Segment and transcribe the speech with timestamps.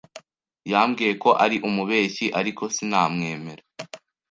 [0.71, 3.63] Yambwiye ko ari umubeshyi, ariko sinamwemera.